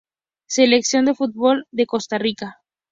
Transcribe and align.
Selección 0.55 1.05
de 1.05 1.13
fútbol 1.13 1.67
de 1.71 1.85
Costa 1.85 2.17
Rica. 2.17 2.59